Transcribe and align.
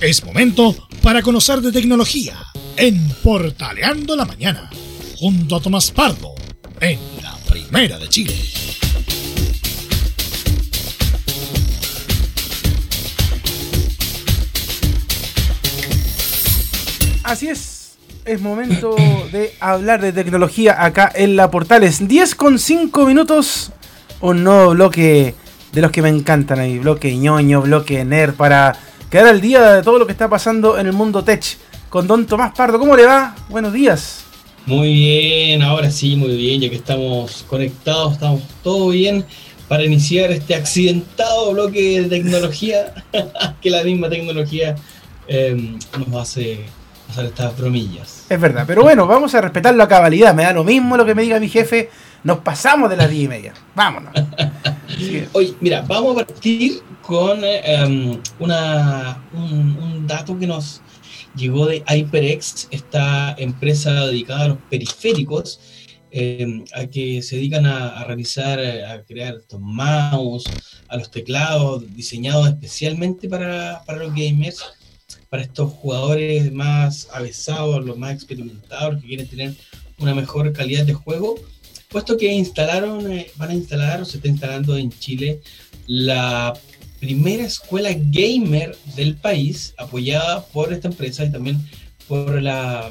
Es 0.00 0.24
momento 0.24 0.76
para 1.02 1.22
conocer 1.22 1.60
de 1.60 1.72
tecnología 1.72 2.36
en 2.76 3.08
Portaleando 3.20 4.14
la 4.14 4.24
Mañana, 4.24 4.70
junto 5.16 5.56
a 5.56 5.60
Tomás 5.60 5.90
Pardo, 5.90 6.36
en 6.80 7.00
la 7.20 7.36
Primera 7.50 7.98
de 7.98 8.08
Chile. 8.08 8.32
Así 17.24 17.48
es, 17.48 17.98
es 18.24 18.40
momento 18.40 18.94
de 19.32 19.56
hablar 19.58 20.00
de 20.00 20.12
tecnología 20.12 20.84
acá 20.84 21.10
en 21.12 21.34
la 21.34 21.50
Portales. 21.50 22.06
10 22.06 22.36
con 22.36 22.60
5 22.60 23.04
minutos, 23.04 23.72
un 24.20 24.44
nuevo 24.44 24.70
bloque 24.70 25.34
de 25.72 25.80
los 25.80 25.90
que 25.90 26.02
me 26.02 26.08
encantan 26.08 26.60
ahí, 26.60 26.78
bloque 26.78 27.16
ñoño, 27.16 27.62
bloque 27.62 28.04
nerd, 28.04 28.34
para 28.34 28.78
quedar 29.10 29.28
al 29.28 29.40
día 29.40 29.74
de 29.74 29.82
todo 29.82 29.98
lo 29.98 30.06
que 30.06 30.12
está 30.12 30.28
pasando 30.28 30.78
en 30.78 30.86
el 30.86 30.92
mundo 30.92 31.24
tech. 31.24 31.56
Con 31.88 32.06
don 32.06 32.26
Tomás 32.26 32.52
Pardo, 32.54 32.78
¿cómo 32.78 32.94
le 32.94 33.06
va? 33.06 33.34
Buenos 33.48 33.72
días. 33.72 34.24
Muy 34.66 34.92
bien, 34.92 35.62
ahora 35.62 35.90
sí, 35.90 36.16
muy 36.16 36.36
bien, 36.36 36.60
ya 36.60 36.68
que 36.68 36.76
estamos 36.76 37.46
conectados, 37.48 38.12
estamos 38.14 38.42
todo 38.62 38.90
bien 38.90 39.24
para 39.66 39.84
iniciar 39.84 40.30
este 40.30 40.54
accidentado 40.54 41.52
bloque 41.52 42.02
de 42.02 42.08
tecnología, 42.08 42.92
que 43.62 43.70
la 43.70 43.82
misma 43.82 44.10
tecnología 44.10 44.74
eh, 45.26 45.78
nos 46.06 46.22
hace 46.22 46.66
hacer 47.08 47.26
estas 47.26 47.56
bromillas. 47.56 48.26
Es 48.28 48.38
verdad, 48.38 48.64
pero 48.66 48.82
bueno, 48.82 49.06
vamos 49.06 49.34
a 49.34 49.40
respetarlo 49.40 49.82
a 49.82 49.88
cabalidad, 49.88 50.34
me 50.34 50.42
da 50.42 50.52
lo 50.52 50.64
mismo 50.64 50.98
lo 50.98 51.06
que 51.06 51.14
me 51.14 51.22
diga 51.22 51.40
mi 51.40 51.48
jefe, 51.48 51.88
nos 52.24 52.38
pasamos 52.40 52.90
de 52.90 52.98
las 52.98 53.08
10 53.08 53.24
y 53.24 53.28
media, 53.28 53.54
vámonos. 53.74 54.12
Oye, 55.32 55.54
mira, 55.60 55.82
vamos 55.86 56.20
a 56.20 56.26
partir 56.26 56.82
con 57.08 57.40
em, 57.42 58.20
una, 58.38 59.26
un, 59.32 60.06
dato 60.06 60.38
que 60.38 60.46
nos 60.46 60.82
llegó 61.34 61.64
de 61.64 61.82
HyperX, 61.88 62.68
esta 62.70 63.34
empresa 63.38 64.04
dedicada 64.04 64.44
a 64.44 64.48
los 64.48 64.58
periféricos, 64.68 65.58
em, 66.10 66.66
a 66.74 66.84
que 66.84 67.22
se 67.22 67.36
dedican 67.36 67.64
a, 67.64 68.04
realizar, 68.04 68.60
a 68.60 69.02
crear 69.04 69.36
estos 69.36 69.58
mouse, 69.58 70.44
a 70.88 70.98
los 70.98 71.10
teclados 71.10 71.82
diseñados 71.96 72.46
especialmente 72.46 73.26
para, 73.26 73.82
para 73.86 74.00
los 74.00 74.14
gamers, 74.14 74.62
para 75.30 75.44
estos 75.44 75.72
jugadores 75.72 76.52
más 76.52 77.08
avesados, 77.10 77.86
los 77.86 77.96
más 77.96 78.12
experimentados, 78.12 79.00
que 79.00 79.08
quieren 79.08 79.28
tener 79.28 79.54
una 79.98 80.14
mejor 80.14 80.52
calidad 80.52 80.84
de 80.84 80.92
juego 80.92 81.36
puesto 81.88 82.16
que 82.16 82.30
instalaron, 82.32 83.10
eh, 83.10 83.30
van 83.36 83.50
a 83.50 83.54
instalar 83.54 84.02
o 84.02 84.04
se 84.04 84.18
está 84.18 84.28
instalando 84.28 84.76
en 84.76 84.90
Chile 84.90 85.40
la 85.86 86.52
primera 87.00 87.44
escuela 87.44 87.90
gamer 87.94 88.76
del 88.96 89.16
país, 89.16 89.74
apoyada 89.78 90.44
por 90.46 90.72
esta 90.72 90.88
empresa 90.88 91.24
y 91.24 91.32
también 91.32 91.64
por 92.06 92.40
la, 92.42 92.90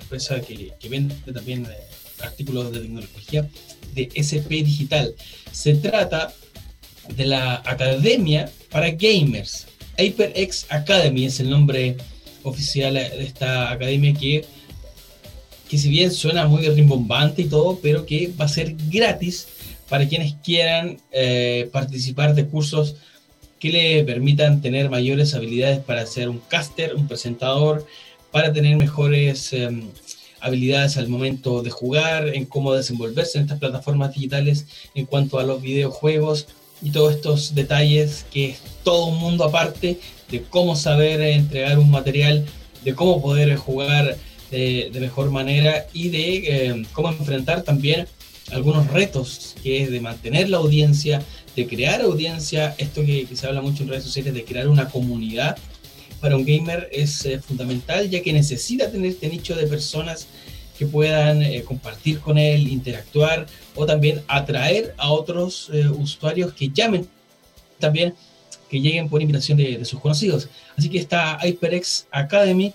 empresa 0.00 0.40
que, 0.40 0.72
vende 0.88 1.14
también 1.32 1.66
eh, 1.66 2.22
artículos 2.22 2.72
de 2.72 2.80
tecnología 2.80 3.48
de 3.94 4.10
SP 4.14 4.62
Digital. 4.62 5.14
Se 5.52 5.74
trata 5.74 6.32
de 7.16 7.26
la 7.26 7.62
Academia 7.64 8.50
para 8.70 8.90
Gamers. 8.90 9.66
HyperX 9.96 10.66
Academy 10.68 11.26
es 11.26 11.40
el 11.40 11.50
nombre 11.50 11.96
oficial 12.42 12.94
de 12.94 13.24
esta 13.24 13.72
academia 13.72 14.12
que 14.14 14.44
que 15.68 15.78
si 15.78 15.90
bien 15.90 16.10
suena 16.10 16.46
muy 16.46 16.66
rimbombante 16.68 17.42
y 17.42 17.44
todo, 17.44 17.78
pero 17.80 18.06
que 18.06 18.32
va 18.40 18.46
a 18.46 18.48
ser 18.48 18.74
gratis 18.90 19.46
para 19.88 20.06
quienes 20.08 20.34
quieran 20.44 20.98
eh, 21.12 21.68
participar 21.72 22.34
de 22.34 22.46
cursos 22.46 22.96
que 23.58 23.70
le 23.70 24.04
permitan 24.04 24.60
tener 24.60 24.88
mayores 24.90 25.34
habilidades 25.34 25.80
para 25.80 26.06
ser 26.06 26.28
un 26.28 26.38
caster, 26.38 26.94
un 26.94 27.08
presentador, 27.08 27.86
para 28.30 28.52
tener 28.52 28.76
mejores 28.76 29.52
em, 29.52 29.88
habilidades 30.40 30.96
al 30.96 31.08
momento 31.08 31.62
de 31.62 31.70
jugar, 31.70 32.28
en 32.28 32.44
cómo 32.44 32.74
desenvolverse 32.74 33.38
en 33.38 33.44
estas 33.44 33.58
plataformas 33.58 34.14
digitales 34.14 34.66
en 34.94 35.06
cuanto 35.06 35.38
a 35.38 35.44
los 35.44 35.60
videojuegos 35.60 36.46
y 36.80 36.90
todos 36.90 37.14
estos 37.14 37.54
detalles 37.54 38.24
que 38.30 38.50
es 38.50 38.60
todo 38.84 39.06
un 39.06 39.18
mundo 39.18 39.44
aparte 39.44 39.98
de 40.30 40.42
cómo 40.42 40.76
saber 40.76 41.20
entregar 41.20 41.78
un 41.78 41.90
material, 41.90 42.46
de 42.84 42.94
cómo 42.94 43.20
poder 43.20 43.56
jugar 43.56 44.16
de, 44.50 44.90
mejor 45.00 45.30
manera 45.30 45.86
y 45.92 46.08
de 46.08 46.36
eh, 46.36 46.86
cómo 46.92 47.10
enfrentar 47.10 47.62
también 47.62 48.06
algunos 48.52 48.86
retos, 48.88 49.54
que 49.62 49.82
es 49.82 49.90
de 49.90 50.00
mantener 50.00 50.48
la 50.48 50.58
audiencia, 50.58 51.22
de 51.54 51.66
crear 51.66 52.00
audiencia, 52.00 52.74
esto 52.78 53.04
que, 53.04 53.26
se 53.32 53.46
habla 53.46 53.60
mucho 53.60 53.82
en 53.82 53.90
redes 53.90 54.04
sociales, 54.04 54.34
de 54.34 54.44
crear 54.44 54.68
una 54.68 54.88
comunidad 54.88 55.56
para 56.20 56.36
un 56.36 56.44
gamer 56.44 56.88
es 56.92 57.24
eh, 57.26 57.40
fundamental, 57.40 58.08
ya 58.10 58.22
que 58.22 58.32
necesita 58.32 58.90
tener 58.90 59.10
este 59.12 59.28
nicho 59.28 59.54
de 59.54 59.66
personas 59.66 60.26
que 60.76 60.86
puedan 60.86 61.42
eh, 61.42 61.62
compartir 61.62 62.20
con 62.20 62.38
él, 62.38 62.68
interactuar 62.68 63.46
o 63.74 63.86
también 63.86 64.22
atraer 64.26 64.94
a 64.98 65.10
otros 65.10 65.70
usuarios 65.96 66.52
que 66.52 66.70
llamen 66.70 67.08
también, 67.78 68.14
que 68.68 68.80
lleguen 68.80 69.08
por 69.08 69.22
invitación 69.22 69.58
de 69.58 69.84
sus 69.84 70.00
conocidos. 70.00 70.48
Así 70.76 70.88
que 70.88 70.98
está 70.98 71.38
HyperX 71.42 72.06
Academy 72.10 72.72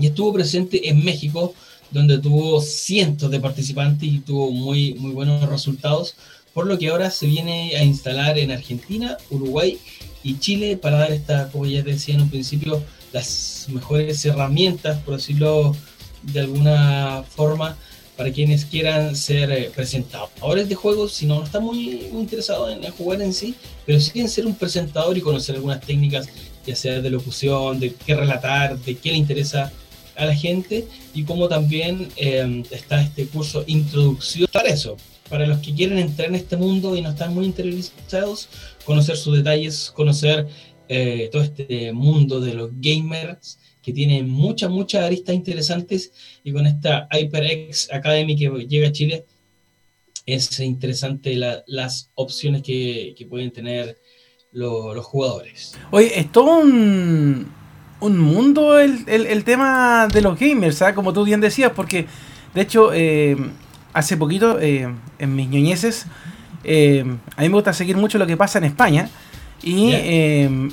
y 0.00 0.06
estuvo 0.06 0.32
presente 0.32 0.88
en 0.88 1.04
México, 1.04 1.54
donde 1.90 2.18
tuvo 2.18 2.60
cientos 2.60 3.30
de 3.30 3.40
participantes 3.40 4.08
y 4.08 4.20
tuvo 4.20 4.50
muy, 4.50 4.94
muy 4.94 5.12
buenos 5.12 5.48
resultados, 5.48 6.14
por 6.54 6.66
lo 6.66 6.78
que 6.78 6.88
ahora 6.88 7.10
se 7.10 7.26
viene 7.26 7.76
a 7.76 7.84
instalar 7.84 8.38
en 8.38 8.50
Argentina, 8.50 9.16
Uruguay 9.30 9.78
y 10.22 10.38
Chile 10.38 10.76
para 10.76 10.98
dar 10.98 11.12
esta, 11.12 11.50
como 11.50 11.66
ya 11.66 11.82
decía 11.82 12.14
en 12.14 12.22
un 12.22 12.30
principio, 12.30 12.82
las 13.12 13.66
mejores 13.70 14.24
herramientas, 14.24 15.00
por 15.02 15.16
decirlo 15.16 15.74
de 16.22 16.40
alguna 16.40 17.24
forma, 17.28 17.76
para 18.16 18.32
quienes 18.32 18.66
quieran 18.66 19.16
ser 19.16 19.50
eh, 19.50 19.70
presentadores 19.74 20.68
de 20.68 20.74
juegos, 20.74 21.14
si 21.14 21.24
no, 21.26 21.42
están 21.42 21.64
muy, 21.64 22.08
muy 22.12 22.20
interesados 22.20 22.70
en, 22.70 22.82
jugar 22.92 23.22
en 23.22 23.32
sí, 23.32 23.54
pero 23.86 23.98
si 23.98 24.10
quieren 24.10 24.30
ser 24.30 24.46
un 24.46 24.54
presentador 24.54 25.16
y 25.16 25.22
conocer 25.22 25.54
algunas 25.54 25.80
técnicas, 25.80 26.28
ya 26.66 26.76
sea 26.76 27.00
de 27.00 27.08
locución, 27.08 27.80
de 27.80 27.94
qué 27.94 28.14
relatar, 28.14 28.78
de 28.78 28.96
qué 28.96 29.12
le 29.12 29.16
interesa 29.16 29.72
a 30.20 30.26
la 30.26 30.34
gente 30.34 30.86
y 31.14 31.24
como 31.24 31.48
también 31.48 32.08
eh, 32.16 32.62
está 32.70 33.00
este 33.00 33.26
curso 33.26 33.64
Introducción 33.66 34.48
para 34.52 34.68
eso, 34.68 34.96
para 35.30 35.46
los 35.46 35.58
que 35.60 35.74
quieren 35.74 35.98
entrar 35.98 36.28
en 36.28 36.34
este 36.34 36.56
mundo 36.56 36.94
y 36.94 37.00
no 37.00 37.10
están 37.10 37.34
muy 37.34 37.46
interiorizados, 37.46 38.48
conocer 38.84 39.16
sus 39.16 39.38
detalles, 39.38 39.90
conocer 39.90 40.46
eh, 40.88 41.30
todo 41.32 41.42
este 41.42 41.92
mundo 41.92 42.40
de 42.40 42.52
los 42.52 42.70
gamers 42.74 43.58
que 43.80 43.94
tiene 43.94 44.22
muchas, 44.22 44.70
muchas 44.70 45.04
aristas 45.04 45.34
interesantes 45.34 46.12
y 46.44 46.52
con 46.52 46.66
esta 46.66 47.08
HyperX 47.10 47.90
Academy 47.90 48.36
que 48.36 48.50
llega 48.68 48.88
a 48.88 48.92
Chile 48.92 49.24
es 50.26 50.60
interesante 50.60 51.34
las 51.34 52.10
opciones 52.14 52.62
que, 52.62 53.26
pueden 53.28 53.50
tener 53.52 53.98
los 54.52 55.04
jugadores. 55.06 55.78
Oye, 55.90 56.18
es 56.18 56.26
un, 56.36 57.52
un 58.00 58.18
mundo 58.18 58.78
el, 58.78 59.04
el, 59.06 59.44
tema 59.44 60.08
de 60.12 60.22
los 60.22 60.38
gamers, 60.38 60.78
¿sabes? 60.78 60.94
como 60.94 61.12
tú 61.12 61.24
bien 61.24 61.40
decías, 61.40 61.72
porque 61.74 62.06
de 62.54 62.60
hecho 62.60 62.90
eh, 62.92 63.36
hace 63.92 64.16
poquito 64.16 64.58
eh, 64.60 64.88
en 65.18 65.36
mis 65.36 65.48
ñoñeces 65.48 66.06
eh, 66.64 67.04
a 67.36 67.42
mí 67.42 67.48
me 67.48 67.54
gusta 67.54 67.72
seguir 67.72 67.96
mucho 67.96 68.18
lo 68.18 68.26
que 68.26 68.36
pasa 68.36 68.58
en 68.58 68.64
España 68.64 69.08
y 69.62 69.92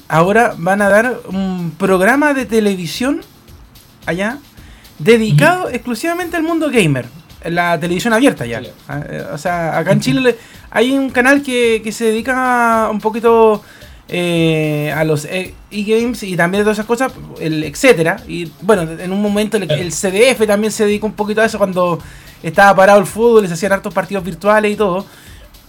ahora 0.07 0.55
van 0.57 0.81
a 0.81 0.87
dar 0.87 1.19
un 1.27 1.73
programa 1.77 2.33
de 2.33 2.45
televisión 2.45 3.21
allá 4.05 4.37
dedicado 4.97 5.69
exclusivamente 5.69 6.37
al 6.37 6.43
mundo 6.43 6.69
gamer, 6.71 7.05
la 7.43 7.77
televisión 7.79 8.13
abierta 8.13 8.45
ya. 8.45 8.61
Ah, 8.87 9.03
o 9.33 9.37
sea, 9.37 9.77
acá 9.77 9.91
en 9.91 9.99
Chile 9.99 10.37
hay 10.71 10.91
un 10.91 11.09
canal 11.09 11.41
que, 11.41 11.81
que 11.83 11.91
se 11.91 12.05
dedica 12.05 12.87
un 12.89 12.99
poquito 12.99 13.61
eh, 14.09 14.93
a 14.95 15.03
los 15.03 15.25
e, 15.25 15.53
e-games 15.69 16.23
y 16.23 16.37
también 16.37 16.63
todas 16.63 16.77
esas 16.77 16.85
cosas, 16.85 17.11
el 17.41 17.63
etcétera. 17.63 18.21
Y 18.27 18.49
bueno, 18.61 18.83
en 18.83 19.11
un 19.11 19.21
momento 19.21 19.57
el, 19.57 19.91
CDF 19.91 20.47
también 20.47 20.71
se 20.71 20.85
dedicó 20.85 21.07
un 21.07 21.13
poquito 21.13 21.41
a 21.41 21.45
eso 21.45 21.57
cuando 21.57 21.99
estaba 22.41 22.75
parado 22.75 22.99
el 22.99 23.05
fútbol 23.05 23.47
se 23.47 23.53
hacían 23.53 23.73
hartos 23.73 23.93
partidos 23.93 24.23
virtuales 24.23 24.71
y 24.71 24.75
todo. 24.75 25.05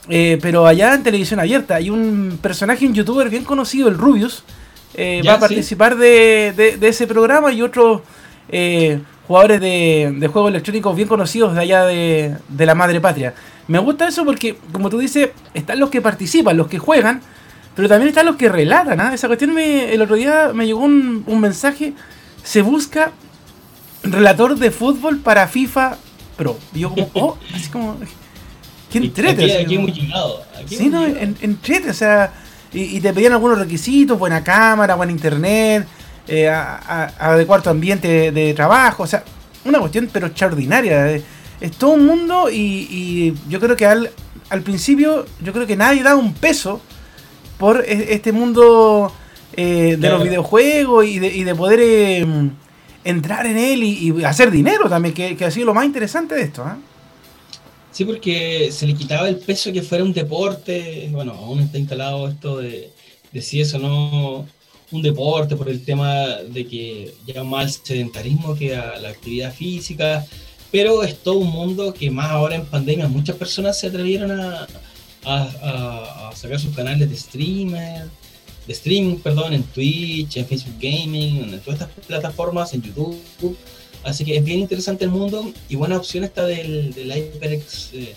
Eh, 0.08 0.38
pero 0.40 0.66
allá 0.66 0.94
en 0.94 1.02
televisión 1.02 1.40
abierta 1.40 1.74
hay 1.74 1.90
un 1.90 2.38
personaje, 2.40 2.86
un 2.86 2.94
youtuber 2.94 3.28
bien 3.28 3.44
conocido, 3.44 3.88
el 3.88 3.98
Rubius, 3.98 4.44
eh, 4.94 5.20
va 5.26 5.34
a 5.34 5.40
participar 5.40 5.96
de, 5.96 6.78
ese 6.80 7.06
programa 7.06 7.52
y 7.52 7.60
otros 7.60 8.02
jugadores 9.26 9.60
de, 9.60 10.14
de, 10.16 10.28
juegos 10.28 10.50
electrónicos 10.50 10.96
bien 10.96 11.08
conocidos 11.08 11.54
de 11.54 11.60
allá 11.60 11.84
de, 11.84 12.36
de 12.48 12.66
la 12.66 12.74
madre 12.74 13.00
patria. 13.00 13.34
Me 13.66 13.78
gusta 13.78 14.08
eso 14.08 14.24
porque, 14.24 14.56
como 14.72 14.88
tú 14.88 14.98
dices, 14.98 15.30
están 15.52 15.78
los 15.78 15.90
que 15.90 16.00
participan, 16.00 16.56
los 16.56 16.68
que 16.68 16.78
juegan, 16.78 17.20
pero 17.78 17.88
también 17.88 18.08
están 18.08 18.26
los 18.26 18.34
que 18.34 18.48
relatan, 18.48 19.00
¿ah? 19.00 19.14
Esa 19.14 19.28
cuestión 19.28 19.54
me, 19.54 19.94
el 19.94 20.02
otro 20.02 20.16
día 20.16 20.50
me 20.52 20.66
llegó 20.66 20.80
un, 20.80 21.40
mensaje. 21.40 21.92
Se 22.42 22.60
busca 22.60 23.12
relator 24.02 24.58
de 24.58 24.72
fútbol 24.72 25.18
para 25.18 25.46
FIFA 25.46 25.96
Pro. 26.36 26.58
Y 26.74 26.80
yo 26.80 26.90
como, 26.90 27.08
oh, 27.14 27.38
así 27.54 27.68
como. 27.68 27.96
¿Qué 28.90 28.98
entrete? 28.98 29.60
Aquí, 29.62 29.76
hemos 29.76 29.96
llegado. 29.96 30.42
sí, 30.66 30.88
no, 30.88 31.06
en, 31.06 31.36
entrete, 31.40 31.90
o 31.90 31.94
sea. 31.94 32.32
Y, 32.72 33.00
te 33.00 33.12
pedían 33.12 33.34
algunos 33.34 33.60
requisitos, 33.60 34.18
buena 34.18 34.42
cámara, 34.42 34.96
buen 34.96 35.10
internet, 35.10 35.86
eh, 36.26 36.48
a, 36.48 37.12
adecuar 37.16 37.62
tu 37.62 37.70
ambiente 37.70 38.32
de, 38.32 38.54
trabajo, 38.54 39.04
o 39.04 39.06
sea, 39.06 39.22
una 39.64 39.78
cuestión 39.78 40.10
pero 40.12 40.26
extraordinaria. 40.26 41.12
Es 41.60 41.76
todo 41.78 41.90
un 41.90 42.06
mundo 42.06 42.50
y, 42.50 43.36
yo 43.48 43.60
creo 43.60 43.76
que 43.76 43.86
al, 43.86 44.10
al, 44.50 44.62
principio, 44.62 45.26
yo 45.40 45.52
creo 45.52 45.64
que 45.64 45.76
nadie 45.76 46.02
da 46.02 46.16
un 46.16 46.34
peso 46.34 46.80
por 47.58 47.84
e, 47.86 48.14
este 48.14 48.32
mundo 48.32 49.12
de 49.56 49.96
los 49.98 50.22
videojuegos 50.22 51.04
y 51.04 51.18
de, 51.18 51.34
y 51.34 51.42
de 51.42 51.54
poder 51.54 51.80
em, 51.80 52.52
entrar 53.04 53.46
en 53.46 53.58
él 53.58 53.82
y, 53.82 54.24
hacer 54.24 54.50
dinero 54.50 54.88
también, 54.88 55.14
que, 55.14 55.44
ha 55.44 55.50
sido 55.50 55.66
lo 55.66 55.74
más 55.74 55.84
interesante 55.84 56.34
de 56.34 56.42
esto. 56.42 56.62
¿ah? 56.62 56.78
Sí, 57.90 58.04
porque 58.04 58.70
se 58.70 58.86
le 58.86 58.94
quitaba 58.94 59.28
el 59.28 59.36
peso 59.36 59.72
que 59.72 59.82
fuera 59.82 60.04
un 60.04 60.12
deporte. 60.12 61.08
Bueno, 61.10 61.32
aún 61.32 61.60
está 61.60 61.78
instalado 61.78 62.28
esto 62.28 62.58
de, 62.58 62.90
de 63.32 63.42
si 63.42 63.60
eso 63.60 63.78
no 63.78 64.46
un 64.90 65.02
deporte 65.02 65.56
por 65.56 65.68
el 65.68 65.84
tema 65.84 66.36
de 66.48 66.66
que 66.66 67.12
llega 67.26 67.44
más 67.44 67.64
al 67.64 67.86
sedentarismo 67.86 68.54
que 68.54 68.76
a 68.76 68.98
la 68.98 69.08
actividad 69.08 69.52
física. 69.52 70.26
Pero 70.70 71.02
es 71.02 71.18
todo 71.22 71.38
un 71.38 71.50
mundo 71.50 71.94
que 71.94 72.10
más 72.10 72.30
ahora 72.30 72.56
en 72.56 72.66
pandemia 72.66 73.08
muchas 73.08 73.36
personas 73.36 73.80
se 73.80 73.86
atrevieron 73.86 74.38
a, 74.38 74.66
a, 75.24 76.28
a 76.30 76.36
sacar 76.36 76.58
sus 76.58 76.74
canales 76.74 77.08
de 77.08 77.16
streamer, 77.16 78.06
de 78.66 78.72
streaming, 78.72 79.16
perdón, 79.16 79.54
en 79.54 79.62
Twitch, 79.62 80.36
en 80.36 80.46
Facebook 80.46 80.76
Gaming, 80.80 81.54
en 81.54 81.60
todas 81.60 81.80
estas 81.80 82.04
plataformas, 82.06 82.74
en 82.74 82.82
YouTube 82.82 83.56
Así 84.04 84.24
que 84.24 84.36
es 84.36 84.44
bien 84.44 84.60
interesante 84.60 85.04
el 85.04 85.10
mundo 85.10 85.52
y 85.68 85.76
buena 85.76 85.96
opción 85.96 86.24
está 86.24 86.46
del, 86.46 86.94
del 86.94 87.12
HyperX, 87.12 87.90
eh, 87.92 88.14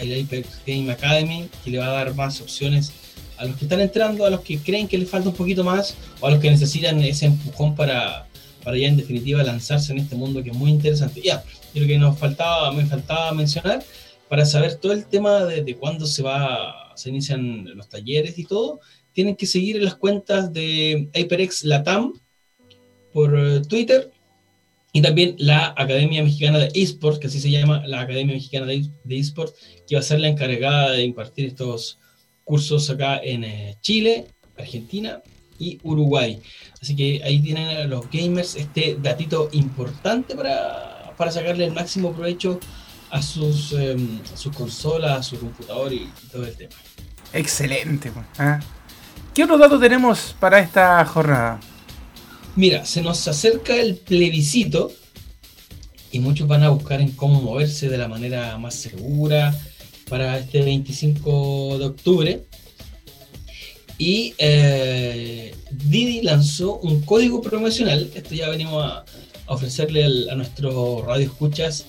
el 0.00 0.12
HyperX 0.12 0.60
Game 0.66 0.90
Academy, 0.90 1.48
que 1.64 1.70
le 1.70 1.78
va 1.78 1.86
a 1.86 1.92
dar 1.92 2.14
más 2.14 2.40
opciones 2.40 2.92
a 3.38 3.44
los 3.44 3.56
que 3.56 3.66
están 3.66 3.80
entrando, 3.80 4.24
a 4.24 4.30
los 4.30 4.40
que 4.40 4.58
creen 4.58 4.88
que 4.88 4.98
les 4.98 5.08
falta 5.08 5.28
un 5.28 5.34
poquito 5.34 5.62
más 5.62 5.94
o 6.20 6.26
a 6.26 6.30
los 6.30 6.40
que 6.40 6.50
necesitan 6.50 7.02
ese 7.02 7.26
empujón 7.26 7.74
para, 7.74 8.26
para 8.64 8.76
ya 8.76 8.88
en 8.88 8.96
definitiva 8.96 9.42
lanzarse 9.42 9.92
en 9.92 9.98
este 9.98 10.16
mundo 10.16 10.42
que 10.42 10.50
es 10.50 10.56
muy 10.56 10.70
interesante. 10.70 11.22
Ya, 11.22 11.44
creo 11.72 11.86
que 11.86 11.98
nos 11.98 12.18
faltaba, 12.18 12.72
me 12.72 12.84
faltaba 12.86 13.32
mencionar 13.32 13.84
para 14.28 14.44
saber 14.44 14.76
todo 14.76 14.92
el 14.92 15.06
tema 15.06 15.44
de, 15.44 15.76
cuándo 15.76 16.06
se 16.06 16.22
va, 16.22 16.92
se 16.96 17.10
inician 17.10 17.64
los 17.76 17.88
talleres 17.88 18.38
y 18.38 18.44
todo, 18.44 18.80
tienen 19.12 19.36
que 19.36 19.46
seguir 19.46 19.82
las 19.82 19.94
cuentas 19.94 20.52
de 20.52 21.08
HyperX 21.14 21.64
Latam 21.64 22.12
por 23.12 23.38
eh, 23.38 23.62
Twitter 23.68 24.10
y 24.92 25.02
también 25.02 25.36
la 25.38 25.74
Academia 25.76 26.22
Mexicana 26.22 26.58
de 26.58 26.70
Esports, 26.74 27.18
que 27.18 27.26
así 27.28 27.40
se 27.40 27.50
llama 27.50 27.86
la 27.86 28.00
Academia 28.00 28.34
Mexicana 28.34 28.66
de, 28.66 28.90
Esports, 29.10 29.54
que 29.86 29.94
va 29.94 30.00
a 30.00 30.04
ser 30.04 30.20
la 30.20 30.28
encargada 30.28 30.92
de 30.92 31.04
impartir 31.04 31.46
estos 31.46 31.98
cursos 32.44 32.88
acá 32.90 33.20
en 33.22 33.44
eh, 33.44 33.76
Chile, 33.80 34.26
Argentina 34.56 35.22
y 35.58 35.78
Uruguay. 35.82 36.40
Así 36.80 36.96
que 36.96 37.20
ahí 37.24 37.40
tienen 37.40 37.88
los 37.90 38.10
gamers 38.10 38.56
este 38.56 38.96
datito 39.00 39.48
importante 39.52 40.34
para, 40.34 41.14
para 41.16 41.30
sacarle 41.30 41.66
el 41.66 41.72
máximo 41.72 42.12
provecho 42.12 42.58
a 43.10 43.22
sus, 43.22 43.72
em, 43.72 44.20
sus 44.34 44.54
consolas, 44.54 45.18
a 45.18 45.22
su 45.22 45.38
computador 45.38 45.92
y, 45.92 46.10
todo 46.30 46.44
el 46.44 46.54
tema. 46.54 46.74
Excelente. 47.32 48.12
¿ah? 48.38 48.60
¿Qué 49.34 49.44
otros 49.44 49.60
datos 49.60 49.80
tenemos 49.80 50.34
para 50.40 50.60
esta 50.60 51.04
jornada? 51.04 51.60
Mira, 52.56 52.86
se 52.86 53.02
nos 53.02 53.26
acerca 53.28 53.76
el 53.76 53.96
plebiscito 53.96 54.90
y 56.10 56.20
muchos 56.20 56.48
van 56.48 56.62
a 56.62 56.70
buscar 56.70 57.00
en 57.00 57.12
cómo 57.12 57.42
moverse 57.42 57.88
de 57.88 57.98
la 57.98 58.08
manera 58.08 58.56
más 58.56 58.74
segura 58.74 59.54
para 60.08 60.38
este 60.38 60.62
25 60.62 61.78
de 61.78 61.84
octubre. 61.84 62.42
Y 63.98 64.34
eh, 64.38 65.54
Didi 65.70 66.22
lanzó 66.22 66.78
un 66.78 67.02
código 67.02 67.42
promocional. 67.42 68.10
Esto 68.14 68.34
ya 68.34 68.48
venimos 68.48 68.84
a, 68.84 69.04
ofrecerle 69.46 70.04
a 70.30 70.34
nuestros 70.34 71.04
radio 71.04 71.26
escuchas 71.26 71.86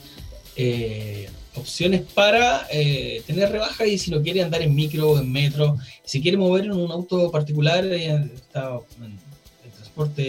eh, 0.57 1.29
opciones 1.55 2.01
para 2.13 2.67
eh, 2.71 3.21
tener 3.25 3.51
rebaja 3.51 3.85
y 3.85 3.97
si 3.97 4.11
no 4.11 4.21
quiere 4.21 4.43
andar 4.43 4.61
en 4.61 4.75
micro 4.75 5.11
o 5.11 5.19
en 5.19 5.31
metro, 5.31 5.77
si 6.03 6.21
quiere 6.21 6.37
mover 6.37 6.65
en 6.65 6.73
un 6.73 6.91
auto 6.91 7.31
particular, 7.31 7.85
está 7.85 8.79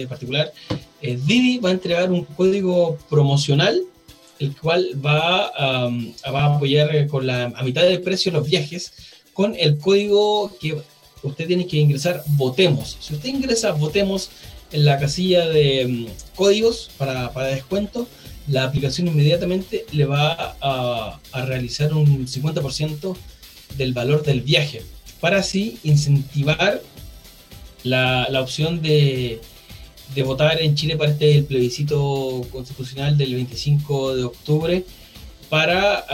particular, 0.07 0.51
eh, 1.01 1.19
Didi 1.25 1.59
va 1.59 1.69
a 1.69 1.73
entregar 1.73 2.11
un 2.11 2.25
código 2.25 2.97
promocional, 3.09 3.81
el 4.39 4.55
cual 4.55 4.91
va, 5.05 5.51
a 5.55 6.45
apoyar 6.45 7.07
con 7.07 7.27
la, 7.27 7.45
a 7.55 7.63
mitad 7.63 7.83
del 7.83 8.01
precio 8.01 8.31
los 8.31 8.47
viajes, 8.47 8.93
con 9.33 9.55
el 9.55 9.77
código 9.77 10.51
que 10.59 10.81
usted 11.23 11.47
tiene 11.47 11.67
que 11.67 11.77
ingresar 11.77 12.23
Votemos. 12.27 12.97
Si 12.99 13.13
usted 13.13 13.29
ingresa 13.29 13.71
Votemos 13.71 14.29
en 14.71 14.85
la 14.85 14.97
casilla 14.99 15.47
de 15.47 15.87
mm, 15.87 16.35
códigos 16.35 16.89
para, 16.97 17.31
para, 17.33 17.47
descuento, 17.47 18.07
la 18.49 18.63
aplicación 18.63 19.07
inmediatamente 19.07 19.85
le 19.91 20.05
va 20.05 20.55
a, 20.61 21.19
a 21.31 21.45
realizar 21.45 21.93
un 21.93 22.27
50% 22.27 23.15
del 23.77 23.93
valor 23.93 24.23
del 24.23 24.41
viaje, 24.41 24.81
para 25.19 25.39
así 25.39 25.77
incentivar 25.83 26.81
la, 27.83 28.27
la 28.29 28.41
opción 28.41 28.81
de, 28.81 29.41
de 30.15 30.23
votar 30.23 30.61
en 30.61 30.75
Chile 30.75 30.97
para 30.97 31.11
este 31.11 31.43
plebiscito 31.43 32.45
constitucional 32.51 33.17
del 33.17 33.35
25 33.35 34.15
de 34.15 34.23
octubre 34.23 34.85
para 35.49 36.05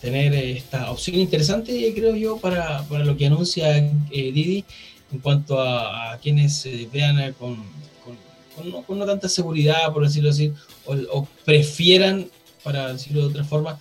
tener 0.00 0.34
esta 0.34 0.90
opción 0.90 1.16
interesante, 1.16 1.92
creo 1.94 2.16
yo, 2.16 2.38
para, 2.38 2.82
para 2.84 3.04
lo 3.04 3.16
que 3.16 3.26
anuncia 3.26 3.76
eh, 3.76 3.92
Didi 4.10 4.64
en 5.12 5.18
cuanto 5.20 5.60
a, 5.60 6.18
quienes 6.22 6.64
eh, 6.66 6.88
vean 6.92 7.18
eh, 7.18 7.34
con, 7.38 7.62
con, 8.86 8.98
no, 8.98 9.06
tanta 9.06 9.28
seguridad, 9.28 9.92
por 9.92 10.04
decirlo 10.04 10.30
así, 10.30 10.52
o, 10.86 11.26
prefieran, 11.44 12.28
para 12.62 12.92
decirlo 12.92 13.22
de 13.22 13.28
otra 13.28 13.44
forma, 13.44 13.78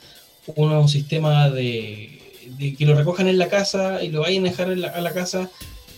un 0.56 0.88
sistema 0.88 1.50
de, 1.50 2.22
que 2.78 2.86
lo 2.86 2.96
recojan 2.96 3.28
en 3.28 3.38
la 3.38 3.50
casa 3.50 4.04
y 4.04 4.10
lo 4.10 4.22
vayan 4.22 4.46
a 4.46 4.50
dejar 4.50 4.70
a 4.70 5.02
la 5.02 5.14
casa 5.14 5.50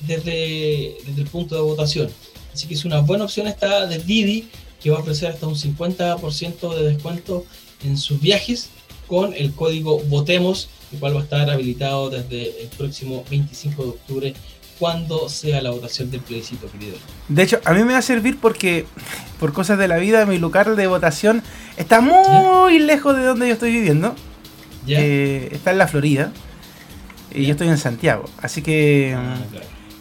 desde, 0.08 0.98
desde 1.06 1.22
el 1.22 1.28
punto 1.28 1.56
de 1.56 1.62
votación. 1.62 2.10
Así 2.54 2.68
que 2.68 2.74
es 2.74 2.86
una 2.86 3.02
buena 3.02 3.26
opción 3.26 3.48
esta 3.48 3.86
de 3.86 4.00
Didi, 4.00 4.50
que 4.82 4.90
va 4.90 4.98
a 4.98 5.02
ofrecer 5.02 5.32
hasta 5.32 5.48
un 5.48 5.56
50% 5.56 6.76
de 6.76 6.84
descuento 6.92 7.46
en 7.84 7.98
sus 7.98 8.20
viajes 8.22 8.70
con 9.08 9.34
el 9.34 9.54
código 9.54 10.00
VOTEMOS, 10.00 10.70
el 10.94 11.00
cual 11.00 11.16
va 11.16 11.20
a 11.22 11.24
estar 11.24 11.50
habilitado 11.50 12.10
desde 12.10 12.62
el 12.62 12.68
próximo 12.70 13.24
25 13.30 13.84
de 13.84 13.90
octubre 13.90 14.34
cuando 14.80 15.30
sea 15.30 15.62
la 15.62 15.72
votación 15.72 16.10
del 16.10 16.22
plebiscito, 16.22 16.72
querido. 16.72 16.98
De 17.28 17.44
hecho, 17.44 17.60
a 17.66 17.74
mí 17.74 17.84
me 17.84 17.94
va 17.94 18.00
a 18.00 18.02
servir 18.02 18.38
porque, 18.40 18.86
por 19.40 19.54
cosas 19.54 19.78
de 19.78 19.88
la 19.88 19.98
vida, 19.98 20.26
mi 20.26 20.38
lugar 20.40 20.76
de 20.76 20.88
votación 20.88 21.44
está 21.78 22.02
muy 22.02 22.80
lejos 22.80 23.16
de 23.16 23.24
donde 23.24 23.48
yo 23.48 23.54
estoy 23.54 23.72
viviendo. 23.72 24.16
Eh, 24.88 25.50
está 25.52 25.72
en 25.72 25.78
la 25.78 25.88
Florida. 25.88 26.32
Y 27.32 27.46
yo 27.46 27.52
estoy 27.52 27.68
en 27.68 27.78
Santiago. 27.78 28.26
Así 28.42 28.62
que... 28.62 29.16
Ah, 29.16 29.36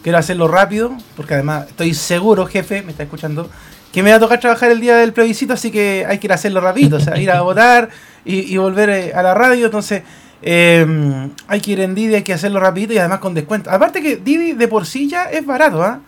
quiero 0.03 0.17
hacerlo 0.17 0.47
rápido, 0.47 0.97
porque 1.15 1.33
además 1.33 1.67
estoy 1.67 1.93
seguro, 1.93 2.45
jefe, 2.45 2.81
me 2.81 2.91
está 2.91 3.03
escuchando, 3.03 3.49
que 3.91 4.03
me 4.03 4.11
va 4.11 4.17
a 4.17 4.19
tocar 4.19 4.39
trabajar 4.39 4.71
el 4.71 4.79
día 4.79 4.95
del 4.97 5.13
plebiscito, 5.13 5.53
así 5.53 5.71
que 5.71 6.05
hay 6.07 6.19
que 6.19 6.27
ir 6.27 6.31
a 6.31 6.35
hacerlo 6.35 6.61
rápido, 6.61 6.97
o 6.97 6.99
sea, 6.99 7.17
ir 7.17 7.31
a 7.31 7.41
votar 7.43 7.89
y, 8.25 8.55
volver 8.57 8.89
eh, 8.89 9.13
a 9.13 9.23
la 9.23 9.33
radio, 9.33 9.65
entonces 9.65 10.03
em, 10.41 11.31
hay 11.47 11.61
que 11.61 11.71
ir 11.71 11.79
en 11.81 11.95
Didi, 11.95 12.15
hay 12.15 12.23
que 12.23 12.33
hacerlo 12.33 12.59
rapidito 12.59 12.93
y 12.93 12.97
además 12.97 13.19
con 13.19 13.33
descuento. 13.33 13.69
Aparte 13.69 14.01
que 14.01 14.17
Didi 14.17 14.53
de 14.53 14.67
por 14.67 14.85
sí 14.85 15.07
ya 15.07 15.25
es 15.25 15.45
barato, 15.45 15.83
¿ah? 15.83 15.99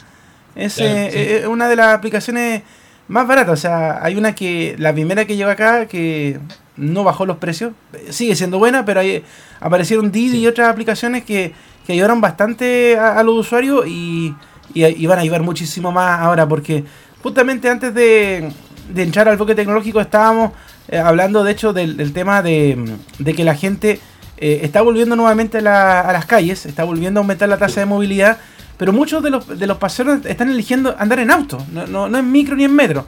Es 0.55 0.77
eh, 0.79 1.45
una 1.47 1.69
de 1.69 1.77
las 1.77 1.95
aplicaciones 1.95 2.63
más 3.07 3.25
baratas, 3.27 3.53
o 3.53 3.61
sea, 3.61 4.03
hay 4.03 4.15
una 4.15 4.35
que, 4.35 4.75
la 4.77 4.91
primera 4.93 5.25
que 5.25 5.35
llegó 5.35 5.49
acá, 5.49 5.85
que 5.85 6.39
no 6.75 7.03
bajó 7.03 7.25
los 7.25 7.37
precios, 7.37 7.73
sigue 8.09 8.35
siendo 8.35 8.59
buena, 8.59 8.83
pero 8.83 8.99
ahí 8.99 9.23
aparecieron 9.59 10.11
Didi 10.11 10.39
y 10.39 10.47
otras 10.47 10.69
aplicaciones 10.69 11.23
que 11.23 11.53
que 11.85 11.93
ayudaron 11.93 12.21
bastante 12.21 12.97
a, 12.97 13.21
los 13.23 13.39
usuarios 13.39 13.85
y, 13.87 14.33
van 14.75 15.19
a 15.19 15.21
ayudar 15.21 15.41
muchísimo 15.41 15.91
más 15.91 16.19
ahora 16.21 16.47
porque 16.47 16.83
justamente 17.21 17.69
antes 17.69 17.93
de, 17.93 18.51
entrar 18.95 19.27
al 19.27 19.37
bloque 19.37 19.55
tecnológico 19.55 20.01
estábamos 20.01 20.51
eh, 20.87 20.97
hablando 20.97 21.43
de 21.43 21.51
hecho 21.51 21.73
del, 21.73 22.13
tema 22.13 22.41
de, 22.41 22.97
que 23.35 23.43
la 23.43 23.55
gente 23.55 23.99
eh, 24.41 24.61
está 24.63 24.81
volviendo 24.81 25.15
nuevamente 25.15 25.59
a, 25.59 25.61
las 25.61 26.25
calles, 26.25 26.65
está 26.65 26.83
volviendo 26.83 27.19
a 27.19 27.21
aumentar 27.21 27.47
la 27.47 27.59
tasa 27.59 27.79
de 27.79 27.85
movilidad, 27.85 28.39
pero 28.75 28.91
muchos 28.91 29.21
de 29.21 29.29
los, 29.29 29.47
de 29.47 29.67
los 29.67 29.77
pasajeros 29.77 30.25
están 30.25 30.49
eligiendo 30.49 30.95
andar 30.97 31.19
en 31.19 31.29
auto, 31.29 31.63
no, 31.71 31.85
no, 31.85 32.17
en 32.17 32.31
micro 32.31 32.55
ni 32.55 32.63
en 32.63 32.73
metro. 32.73 33.05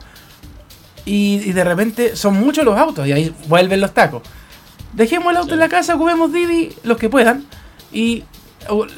Y, 1.04 1.40
y, 1.44 1.52
de 1.52 1.64
repente 1.64 2.14
son 2.14 2.34
muchos 2.34 2.64
los 2.64 2.78
autos 2.78 3.06
y 3.08 3.12
ahí 3.12 3.34
vuelven 3.48 3.80
los 3.80 3.92
tacos. 3.92 4.22
Dejemos 4.92 5.32
el 5.32 5.38
auto 5.38 5.54
en 5.54 5.60
la 5.60 5.68
casa, 5.68 5.96
ocupemos 5.96 6.32
Didi 6.32 6.70
los 6.84 6.96
que 6.96 7.08
puedan 7.08 7.44
y 7.92 8.22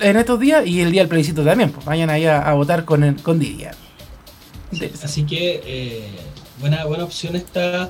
en 0.00 0.16
estos 0.16 0.38
días 0.38 0.66
y 0.66 0.82
el 0.82 0.92
día 0.92 1.00
del 1.00 1.08
plebiscito 1.08 1.42
también. 1.42 1.72
Pues 1.72 1.86
vayan 1.86 2.10
ahí 2.10 2.26
a, 2.26 2.52
votar 2.52 2.84
con, 2.84 3.02
el, 3.02 3.16
con 3.22 3.38
Didier. 3.38 3.74
así 5.02 5.24
que 5.24 5.62
eh, 5.64 6.08
buena, 6.60 6.84
buena 6.84 7.04
opción 7.04 7.34
esta 7.34 7.88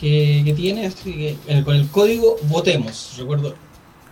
que, 0.00 0.42
que 0.44 0.54
tiene, 0.54 0.90
que, 1.04 1.36
con 1.62 1.76
el 1.76 1.88
código 1.88 2.36
votemos. 2.48 3.16
Recuerdo, 3.18 3.54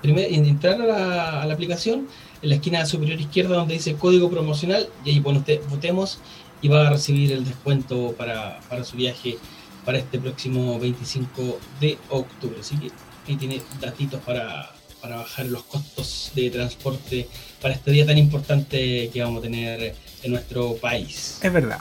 primero 0.03 0.29
entrar 0.29 0.81
a 0.81 1.45
la, 1.47 1.53
aplicación, 1.53 2.09
en 2.43 2.49
la 2.49 2.57
esquina 2.57 2.87
superior 2.87 3.21
izquierda 3.21 3.57
donde 3.57 3.75
dice 3.75 3.95
código 3.95 4.31
promocional, 4.31 4.89
y 5.05 5.11
ahí 5.11 5.21
pone 5.21 5.39
usted 5.39 5.61
votemos 5.69 6.19
y 6.63 6.69
va 6.69 6.87
a 6.87 6.91
recibir 6.91 7.33
el 7.33 7.45
descuento 7.45 8.15
para, 8.17 8.61
para 8.69 8.85
su 8.85 8.97
viaje 8.97 9.39
para 9.85 9.99
este 9.99 10.19
próximo 10.19 10.79
25 10.79 11.59
de 11.81 11.99
octubre. 12.11 12.57
Así 12.61 12.77
que 12.77 12.91
ahí 13.29 13.37
tiene 13.37 13.63
datitos 13.81 14.21
para, 14.23 14.71
para 15.01 15.17
bajar 15.17 15.47
los 15.47 15.63
costos 15.65 16.33
de 16.35 16.51
transporte 16.51 17.29
para 17.61 17.75
este 17.75 17.91
día 17.91 18.07
tan 18.07 18.19
importante 18.19 19.11
que 19.13 19.23
vamos 19.23 19.41
a 19.41 19.43
tener 19.43 19.95
en 20.23 20.31
nuestro 20.31 20.77
país. 20.77 21.39
Es 21.43 21.53
verdad. 21.53 21.81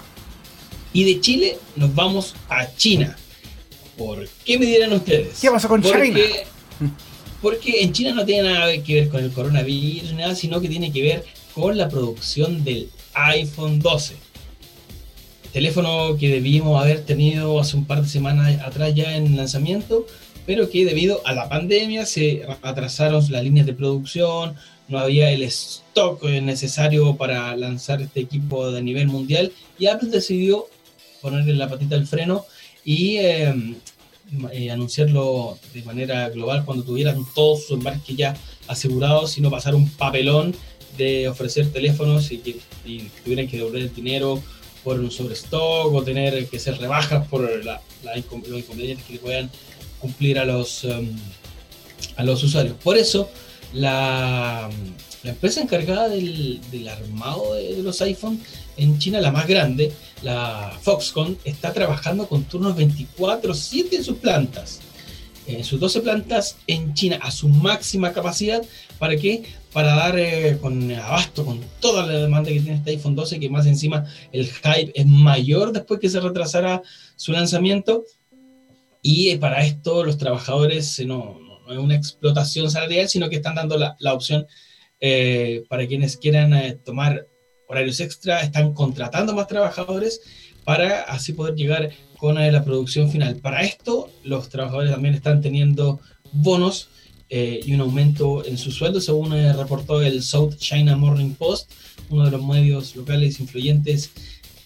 Y 0.93 1.03
de 1.03 1.21
Chile 1.21 1.57
nos 1.75 1.93
vamos 1.93 2.35
a 2.47 2.73
China. 2.75 3.17
¿Por 3.97 4.27
qué 4.45 4.57
me 4.57 4.65
dirán 4.65 4.93
ustedes? 4.93 5.39
¿Qué 5.41 5.51
pasa 5.51 5.67
con 5.67 5.81
China? 5.81 5.99
Porque 7.41 7.81
en 7.81 7.93
China 7.93 8.13
no 8.13 8.25
tiene 8.25 8.49
nada 8.49 8.71
que 8.83 8.95
ver 8.95 9.09
con 9.09 9.23
el 9.23 9.31
coronavirus, 9.31 10.13
nada, 10.13 10.35
sino 10.35 10.59
que 10.59 10.67
tiene 10.67 10.91
que 10.91 11.01
ver 11.01 11.25
con 11.53 11.77
la 11.77 11.87
producción 11.87 12.63
del 12.63 12.89
iPhone 13.13 13.79
12. 13.79 14.15
Teléfono 15.53 16.15
que 16.17 16.29
debíamos 16.29 16.81
haber 16.81 17.05
tenido 17.05 17.59
hace 17.59 17.75
un 17.75 17.85
par 17.85 18.03
de 18.03 18.09
semanas 18.09 18.61
atrás 18.61 18.93
ya 18.93 19.15
en 19.15 19.35
lanzamiento, 19.35 20.05
pero 20.45 20.69
que 20.69 20.85
debido 20.85 21.21
a 21.25 21.33
la 21.33 21.49
pandemia 21.49 22.05
se 22.05 22.43
atrasaron 22.61 23.23
las 23.29 23.43
líneas 23.43 23.65
de 23.65 23.73
producción, 23.73 24.55
no 24.87 24.99
había 24.99 25.31
el 25.31 25.43
stock 25.43 26.23
necesario 26.23 27.15
para 27.15 27.55
lanzar 27.55 28.01
este 28.01 28.19
equipo 28.19 28.71
de 28.71 28.81
nivel 28.81 29.07
mundial 29.07 29.51
y 29.77 29.87
Apple 29.87 30.09
decidió 30.09 30.67
ponerle 31.21 31.53
la 31.53 31.69
patita 31.69 31.95
al 31.95 32.07
freno 32.07 32.45
y 32.83 33.17
em, 33.17 33.75
eh, 34.51 34.69
anunciarlo 34.69 35.57
de 35.73 35.83
manera 35.83 36.29
global 36.29 36.63
cuando 36.65 36.83
tuvieran 36.83 37.25
todos 37.33 37.63
sus 37.63 37.71
embarques 37.71 38.15
ya 38.15 38.35
asegurados 38.67 39.37
y 39.37 39.41
no 39.41 39.49
pasar 39.49 39.73
un 39.75 39.89
papelón 39.89 40.55
de 40.97 41.27
ofrecer 41.27 41.71
teléfonos 41.71 42.31
y 42.31 42.37
que 42.39 42.59
tuvieran 43.23 43.47
que 43.47 43.57
devolver 43.57 43.83
el 43.83 43.93
dinero 43.93 44.41
por 44.83 44.99
un 44.99 45.11
sobrestock 45.11 45.93
o 45.93 46.03
tener 46.03 46.47
que 46.47 46.57
hacer 46.57 46.77
rebajas 46.77 47.27
por 47.27 47.41
la, 47.65 47.81
los 48.03 48.17
inconvenientes 48.17 49.05
que 49.05 49.13
le 49.13 49.19
puedan 49.19 49.49
cumplir 49.99 50.39
a 50.39 50.45
los, 50.45 50.83
em, 50.83 51.09
a 52.15 52.23
los 52.23 52.43
usuarios. 52.43 52.75
Por 52.83 52.97
eso, 52.97 53.29
la, 53.73 54.69
la 55.23 55.31
empresa 55.31 55.61
encargada 55.61 56.07
del, 56.07 56.61
del 56.71 56.87
armado 56.87 57.55
de, 57.55 57.83
los 57.83 58.01
iPhone 58.01 58.39
en 58.77 58.97
China, 58.99 59.19
la 59.19 59.31
más 59.31 59.47
grande, 59.47 59.91
la 60.21 60.77
Foxconn, 60.81 61.37
está 61.43 61.73
trabajando 61.73 62.27
con 62.27 62.45
turnos 62.45 62.77
24/7 62.77 63.97
en 63.97 64.03
sus 64.03 64.17
plantas. 64.17 64.79
En 65.45 65.63
sus 65.63 65.79
12 65.79 66.01
plantas 66.01 66.57
en 66.67 66.93
China 66.93 67.19
a 67.21 67.31
su 67.31 67.49
máxima 67.49 68.13
capacidad. 68.13 68.61
¿Para 68.99 69.17
qué? 69.17 69.43
Para 69.73 69.95
dar 69.95 70.17
eh, 70.17 70.57
con 70.61 70.91
abasto 70.91 71.43
con 71.43 71.59
toda 71.79 72.05
la 72.05 72.19
demanda 72.19 72.49
que 72.49 72.59
tiene 72.59 72.77
este 72.77 72.91
iPhone 72.91 73.15
12, 73.15 73.39
que 73.39 73.49
más 73.49 73.65
encima 73.65 74.05
el 74.31 74.45
hype 74.45 74.91
es 74.93 75.07
mayor 75.07 75.71
después 75.71 75.99
que 75.99 76.09
se 76.09 76.19
retrasara 76.19 76.83
su 77.15 77.31
lanzamiento. 77.31 78.05
Y 79.01 79.29
eh, 79.29 79.39
para 79.39 79.65
esto 79.65 80.03
los 80.03 80.17
trabajadores 80.17 80.99
eh, 80.99 81.05
no, 81.05 81.39
no, 81.39 81.73
es 81.73 81.79
una 81.79 81.95
explotación 81.95 82.69
salarial, 82.69 83.09
sino 83.09 83.27
que 83.27 83.37
están 83.37 83.55
dando 83.55 83.77
la, 83.77 83.95
la 83.99 84.13
opción 84.13 84.45
para 85.69 85.87
quienes 85.87 86.17
quieran 86.17 86.79
tomar 86.83 87.27
horarios 87.69 87.99
extra, 87.99 88.41
están 88.41 88.73
contratando 88.73 89.33
más 89.33 89.47
trabajadores 89.47 90.21
para 90.65 91.01
así 91.01 91.33
poder 91.33 91.55
llegar 91.55 91.91
con 92.17 92.37
eh, 92.37 92.51
la 92.51 92.63
producción 92.63 93.09
final. 93.09 93.37
Para 93.37 93.61
esto, 93.61 94.11
los 94.23 94.49
trabajadores 94.49 94.91
también 94.91 95.13
están 95.13 95.41
teniendo 95.41 95.99
bonos 96.31 96.89
eh, 97.29 97.59
y 97.63 97.73
un 97.73 97.81
aumento 97.81 98.43
en 98.43 98.57
su 98.57 98.71
sueldo, 98.71 98.99
según 98.99 99.33
eh, 99.33 99.53
reportó 99.53 100.01
el 100.01 100.21
South 100.23 100.55
China 100.57 100.97
Morning 100.97 101.33
Post, 101.33 101.71
uno 102.09 102.25
de 102.25 102.31
los 102.31 102.43
medios 102.43 102.95
locales 102.95 103.39
influyentes 103.39 104.11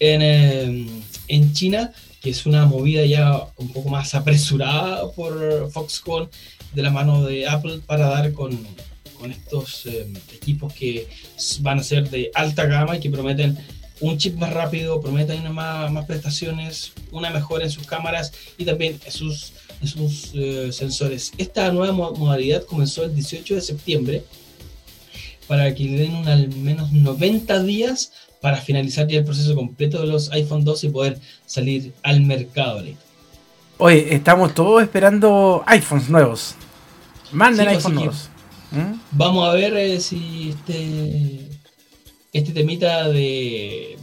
en, 0.00 1.02
en 1.28 1.52
China, 1.52 1.92
que 2.20 2.30
es 2.30 2.46
una 2.46 2.64
movida 2.64 3.04
ya 3.04 3.46
un 3.56 3.72
poco 3.72 3.90
más 3.90 4.14
apresurada 4.14 5.10
por 5.12 5.70
Foxconn 5.70 6.28
de 6.72 6.82
la 6.82 6.90
mano 6.90 7.24
de 7.24 7.46
Apple 7.46 7.80
para 7.86 8.08
dar 8.08 8.32
con 8.32 8.58
con 9.24 9.32
estos 9.32 9.86
eh, 9.86 10.06
equipos 10.34 10.74
que 10.74 11.08
van 11.60 11.78
a 11.78 11.82
ser 11.82 12.10
de 12.10 12.30
alta 12.34 12.66
gama 12.66 12.98
y 12.98 13.00
que 13.00 13.08
prometen 13.08 13.56
un 14.00 14.18
chip 14.18 14.36
más 14.36 14.52
rápido, 14.52 15.00
prometen 15.00 15.50
más, 15.50 15.90
más 15.90 16.04
prestaciones, 16.04 16.92
una 17.10 17.30
mejora 17.30 17.64
en 17.64 17.70
sus 17.70 17.86
cámaras 17.86 18.32
y 18.58 18.66
también 18.66 19.00
en 19.02 19.10
sus, 19.10 19.54
sus 19.82 20.32
eh, 20.34 20.70
sensores. 20.72 21.32
Esta 21.38 21.72
nueva 21.72 21.92
modalidad 21.94 22.64
comenzó 22.64 23.04
el 23.04 23.14
18 23.14 23.54
de 23.54 23.60
septiembre 23.62 24.24
para 25.48 25.74
que 25.74 25.84
le 25.84 26.00
den 26.00 26.28
al 26.28 26.54
menos 26.54 26.92
90 26.92 27.62
días 27.62 28.12
para 28.42 28.58
finalizar 28.58 29.06
ya 29.08 29.20
el 29.20 29.24
proceso 29.24 29.54
completo 29.54 30.02
de 30.02 30.06
los 30.06 30.30
iPhone 30.32 30.66
2 30.66 30.84
y 30.84 30.88
poder 30.90 31.18
salir 31.46 31.94
al 32.02 32.20
mercado. 32.20 32.84
Oye, 33.78 34.14
estamos 34.14 34.52
todos 34.52 34.82
esperando 34.82 35.62
iPhones 35.66 36.10
nuevos. 36.10 36.56
Manden 37.32 37.70
sí, 37.70 37.74
iPhone 37.76 37.94
nuevos. 37.94 38.28
¿Mm? 38.74 39.00
Vamos 39.12 39.48
a 39.48 39.52
ver 39.52 39.76
eh, 39.76 40.00
si 40.00 40.50
este, 40.50 41.48
este 42.32 42.52
temita 42.52 43.08
de, 43.08 43.96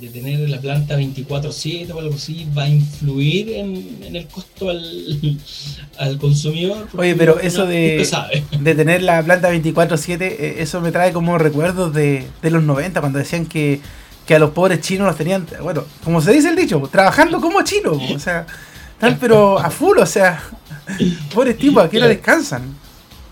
de 0.00 0.08
tener 0.08 0.48
la 0.48 0.58
planta 0.58 0.98
24/7 0.98 1.90
o 1.92 1.98
algo 1.98 2.14
así 2.14 2.46
va 2.56 2.64
a 2.64 2.68
influir 2.68 3.50
en, 3.50 4.14
el 4.14 4.26
costo 4.26 4.70
al, 4.70 5.38
al 5.98 6.18
consumidor. 6.18 6.88
Oye, 6.96 7.14
pero 7.14 7.38
eso 7.40 7.66
de, 7.66 8.06
de 8.60 8.74
tener 8.74 9.02
la 9.02 9.22
planta 9.22 9.52
24/7, 9.52 10.20
eh, 10.20 10.56
eso 10.58 10.80
me 10.80 10.92
trae 10.92 11.12
como 11.12 11.36
recuerdos 11.36 11.92
de, 11.92 12.26
de 12.42 12.50
los 12.50 12.62
90, 12.62 13.00
cuando 13.00 13.18
decían 13.18 13.44
que, 13.44 13.80
que, 14.26 14.34
a 14.34 14.38
los 14.38 14.50
pobres 14.50 14.80
chinos 14.80 15.06
los 15.06 15.16
tenían, 15.16 15.46
bueno, 15.62 15.84
como 16.02 16.22
se 16.22 16.32
dice 16.32 16.48
el 16.48 16.56
dicho, 16.56 16.80
trabajando 16.90 17.40
como 17.40 17.62
chinos, 17.62 17.98
o 18.14 18.18
sea, 18.18 18.46
están 18.92 19.18
pero 19.18 19.58
a 19.58 19.70
full, 19.70 19.98
o 19.98 20.06
sea, 20.06 20.42
pobres 21.34 21.58
tipos, 21.58 21.84
aquí 21.84 21.98
no 21.98 22.08
descansan 22.08 22.85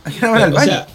o 0.04 0.61
sea, 0.61 0.87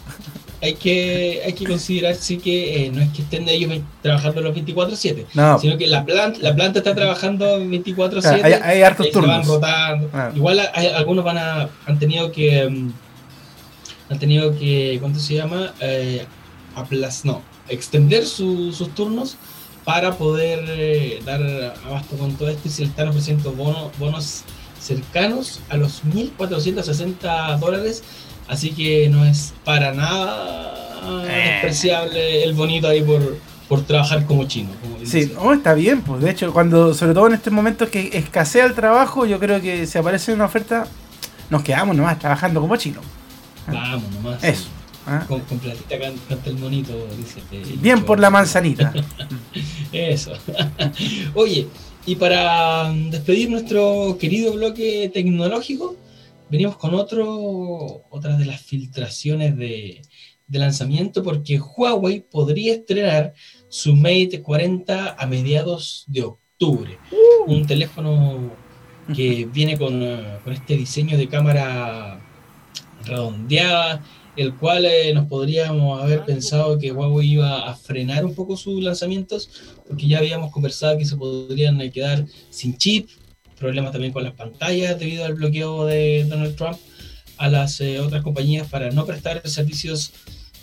hay 0.62 0.76
que, 0.76 1.42
hay 1.46 1.54
que 1.54 1.66
considerar 1.66 2.16
sí 2.16 2.38
que 2.38 2.86
eh, 2.86 2.92
no 2.92 3.02
es 3.02 3.10
que 3.10 3.22
estén 3.22 3.48
ellos 3.48 3.72
trabajando 4.02 4.42
los 4.42 4.56
24-7, 4.56 5.60
sino 5.60 5.78
que 5.78 5.88
la 5.88 6.06
planta, 6.06 6.40
la 6.42 6.54
planta 6.54 6.80
está 6.80 6.94
trabajando 6.94 7.60
24-7. 7.60 8.44
hay, 8.44 8.54
hay, 8.54 8.82
hartos 8.82 9.10
turnos. 9.12 9.48
van 9.48 9.48
rotando. 9.48 10.36
Igual 10.36 10.70
hay, 10.74 10.88
algunos 10.88 11.24
van 11.24 11.38
a, 11.38 11.70
han 11.86 11.98
tenido 11.98 12.32
que 12.32 12.68
mm, 12.70 12.92
han 14.10 14.20
tenido 14.20 14.58
que, 14.58 14.98
¿cuánto 15.00 15.20
se 15.20 15.36
llama? 15.36 15.74
Eh, 15.80 16.26
no, 17.24 17.42
extender 17.68 18.26
sus 18.26 18.94
turnos 18.96 19.38
para 19.84 20.18
poder 20.18 20.64
eh, 20.68 21.22
dar 21.26 21.42
abasto 21.86 22.16
con 22.18 22.36
todo 22.36 22.50
esto 22.50 22.68
y 22.68 22.72
se 22.72 22.84
le 22.84 22.90
están 22.90 23.08
ofreciendo 23.10 23.52
bonos, 23.52 23.92
bonos 23.98 24.44
cercanos 24.80 25.60
a 25.70 25.78
los 25.78 26.04
1.460 26.06 27.60
dólares 27.60 28.04
Así 28.50 28.72
que 28.72 29.08
no 29.10 29.26
es 29.26 29.54
para 29.64 29.94
nada 29.94 30.74
eh. 31.30 31.52
despreciable 31.52 32.44
el 32.44 32.54
bonito 32.54 32.88
ahí 32.88 33.04
por, 33.04 33.38
por 33.68 33.84
trabajar 33.84 34.26
como 34.26 34.46
chino. 34.46 34.70
sí, 35.04 35.32
no, 35.36 35.54
está 35.54 35.76
bien, 35.76 36.02
pues 36.02 36.22
de 36.22 36.32
hecho, 36.32 36.52
cuando, 36.52 36.96
sobre 36.96 37.14
todo 37.14 37.28
en 37.28 37.34
estos 37.34 37.54
momentos 37.54 37.90
que 37.90 38.10
escasea 38.12 38.66
el 38.66 38.74
trabajo, 38.74 39.28
yo 39.28 39.40
creo 39.40 39.62
que 39.62 39.86
si 39.86 40.00
aparece 40.00 40.34
una 40.34 40.46
oferta, 40.46 40.88
nos 41.52 41.62
quedamos 41.62 41.96
nomás 41.96 42.18
trabajando 42.18 42.60
como 42.60 42.76
chino. 42.76 43.02
Vamos 43.68 44.12
nomás. 44.12 44.44
Eso. 44.44 44.68
¿ah? 45.06 45.24
Con, 45.28 45.42
platita 45.42 46.00
canta 46.00 46.50
el 46.50 46.58
monito, 46.58 46.94
dice. 47.18 47.42
bien 47.78 48.04
por 48.04 48.20
la 48.20 48.32
manzanita. 48.32 48.92
Eso. 49.92 50.34
Oye, 51.36 51.68
y 52.08 52.16
para 52.16 52.92
despedir 52.92 53.52
nuestro 53.52 54.18
querido 54.20 54.54
bloque 54.54 55.12
tecnológico, 55.14 55.96
venimos 56.50 56.78
con 56.78 56.94
otro, 56.94 58.06
otras 58.10 58.38
de 58.38 58.46
las 58.46 58.62
filtraciones 58.62 59.58
de, 59.58 60.02
lanzamiento 60.48 61.22
porque 61.22 61.60
Huawei 61.60 62.22
podría 62.22 62.74
estrenar 62.74 63.34
su 63.68 63.96
Mate 63.96 64.42
40 64.42 65.16
a 65.18 65.28
mediados 65.28 66.06
de 66.08 66.24
octubre. 66.24 66.98
Uh. 67.12 67.52
Un 67.52 67.68
teléfono 67.68 68.52
que 69.16 69.46
viene 69.54 69.78
con, 69.78 70.00
con, 70.44 70.54
este 70.54 70.76
diseño 70.76 71.18
de 71.18 71.30
cámara 71.30 72.20
redondeada, 73.06 74.04
el 74.36 74.56
cual 74.56 74.86
eh, 74.86 75.14
nos 75.14 75.28
podríamos 75.28 76.02
haber 76.02 76.26
pensado 76.26 76.80
que 76.80 76.92
Huawei 76.92 77.34
iba 77.34 77.70
a 77.70 77.76
frenar 77.76 78.26
un 78.26 78.34
poco 78.34 78.58
sus 78.58 78.82
lanzamientos, 78.82 79.50
porque 79.88 80.08
ya 80.08 80.18
habíamos 80.18 80.52
conversado 80.52 80.98
que 80.98 81.06
se 81.06 81.16
podrían 81.16 81.80
eh, 81.82 81.92
quedar 81.92 82.26
sin 82.50 82.76
chip 82.78 83.10
problemas 83.60 83.92
también 83.92 84.14
con 84.14 84.24
las 84.24 84.34
pantallas 84.34 84.98
debido 84.98 85.26
al 85.26 85.36
bloqueo 85.36 85.86
de 85.86 86.26
Donald 86.28 86.56
Trump 86.56 86.78
a 87.38 87.50
las 87.50 87.80
eh, 87.82 88.00
otras 88.00 88.24
compañías 88.24 88.68
para 88.68 88.92
no 88.92 89.06
prestar 89.06 89.42
servicios 89.48 90.12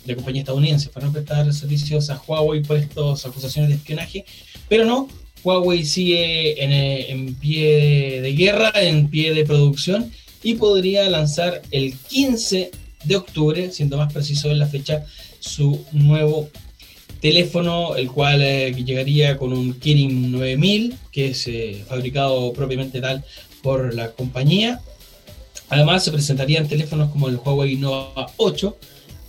de 0.05 0.15
compañías 0.15 0.43
estadounidenses, 0.43 0.89
para 0.91 1.07
no 1.07 1.13
prestar 1.13 1.53
servicios 1.53 2.11
a 2.11 2.21
Huawei 2.27 2.63
por 2.63 2.77
estas 2.77 3.27
acusaciones 3.27 3.71
de 3.71 3.77
espionaje, 3.77 4.25
pero 4.69 4.85
no, 4.85 5.09
Huawei 5.43 5.85
sigue 5.85 6.63
en, 6.63 6.73
eh, 6.73 7.35
pie 7.41 8.21
de 8.21 8.33
guerra, 8.33 8.73
en 8.75 9.09
pie 9.09 9.35
de 9.35 9.45
producción 9.45 10.11
y 10.43 10.55
podría 10.55 11.09
lanzar 11.09 11.63
el 11.71 11.95
15 11.95 12.71
de 13.05 13.17
octubre, 13.17 13.71
siendo 13.73 13.97
más 13.97 14.13
preciso 14.13 14.51
en 14.51 14.59
la 14.59 14.67
fecha, 14.67 15.05
su 15.41 15.85
nuevo 15.93 16.51
teléfono, 17.27 17.97
el 17.97 18.09
cual 18.13 18.41
eh, 18.41 18.73
llegaría 18.73 19.37
con 19.37 19.53
un 19.53 19.81
Kirin 19.81 20.31
9000, 20.31 20.95
que 21.11 21.31
es 21.31 21.49
eh, 21.49 21.85
fabricado 21.89 22.53
propiamente 22.53 23.01
tal 23.01 23.25
por 23.63 23.93
la 23.93 24.13
compañía. 24.13 24.81
Además, 25.69 26.05
se 26.05 26.13
presentarían 26.13 26.69
teléfonos 26.69 27.11
como 27.11 27.27
el 27.29 27.37
Huawei 27.37 27.75
Nova 27.77 28.31
8, 28.37 28.77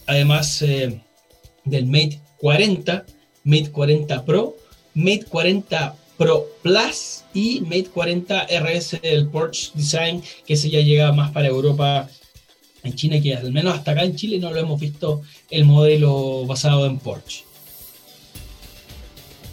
además 0.06 0.60
del 0.60 1.86
Mate 1.88 2.20
40, 2.38 3.04
Mate 3.44 3.72
40 3.72 4.26
Pro, 4.26 4.56
Mate 4.94 5.26
40 5.28 5.96
Pro 6.18 6.46
Plus 6.62 7.24
y 7.34 7.62
Mate 7.62 7.90
40 7.92 8.46
RS 8.62 9.02
del 9.02 9.28
Porsche 9.28 9.72
Design, 9.74 10.22
que 10.46 10.54
ese 10.54 10.70
ya 10.70 10.82
llega 10.82 11.12
más 11.14 11.32
para 11.32 11.48
Europa 11.48 12.08
en 12.84 12.94
China, 12.94 13.20
que 13.20 13.34
al 13.34 13.52
menos 13.52 13.74
hasta 13.74 13.92
acá 13.92 14.04
en 14.04 14.16
Chile 14.16 14.38
no 14.38 14.52
lo 14.52 14.60
hemos 14.60 14.80
visto 14.80 15.24
el 15.50 15.66
modelo 15.66 16.46
basado 16.46 16.86
en 16.86 17.00
Porsche. 17.00 17.48